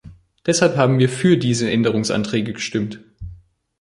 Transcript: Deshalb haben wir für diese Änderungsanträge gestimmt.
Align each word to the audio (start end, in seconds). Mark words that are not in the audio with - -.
Deshalb 0.47 0.77
haben 0.77 0.97
wir 0.97 1.09
für 1.09 1.37
diese 1.37 1.69
Änderungsanträge 1.69 2.53
gestimmt. 2.53 3.01